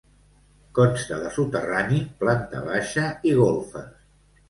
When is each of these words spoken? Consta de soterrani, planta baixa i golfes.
Consta 0.79 1.19
de 1.25 1.29
soterrani, 1.35 2.01
planta 2.25 2.65
baixa 2.73 3.09
i 3.33 3.39
golfes. 3.45 3.91